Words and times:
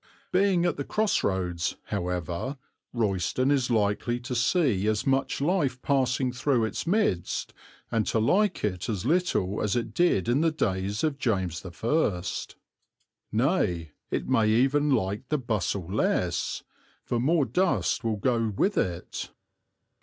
Being 0.31 0.65
at 0.65 0.77
the 0.77 0.83
cross 0.83 1.23
roads, 1.23 1.75
however, 1.89 2.57
Royston 2.91 3.51
is 3.51 3.69
likely 3.69 4.19
to 4.21 4.33
see 4.33 4.87
as 4.87 5.05
much 5.05 5.39
life 5.41 5.79
passing 5.83 6.31
through 6.31 6.65
its 6.65 6.87
midst 6.87 7.53
and 7.91 8.07
to 8.07 8.17
like 8.17 8.63
it 8.63 8.89
as 8.89 9.05
little 9.05 9.61
as 9.61 9.75
it 9.75 9.93
did 9.93 10.27
in 10.27 10.41
the 10.41 10.49
days 10.49 11.03
of 11.03 11.19
James 11.19 11.63
I. 11.63 12.23
Nay, 13.31 13.91
it 14.09 14.27
may 14.27 14.49
even 14.49 14.89
like 14.89 15.29
the 15.29 15.37
bustle 15.37 15.85
less, 15.85 16.63
for 17.05 17.19
more 17.19 17.45
dust 17.45 18.03
will 18.03 18.17
go 18.17 18.47
with 18.57 18.79
it. 18.79 19.29